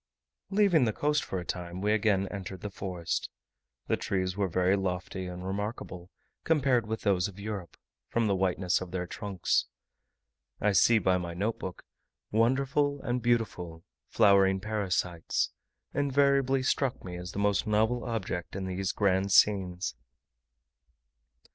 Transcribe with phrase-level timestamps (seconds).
[0.49, 3.29] Leaving the coast for a time, we again entered the forest.
[3.85, 6.09] The trees were very lofty, and remarkable,
[6.43, 7.77] compared with those of Europe,
[8.09, 9.67] from the whiteness of their trunks.
[10.59, 11.83] I see by my note book,
[12.31, 15.51] "wonderful and beautiful, flowering parasites,"
[15.93, 19.93] invariably struck me as the most novel object in these grand scenes.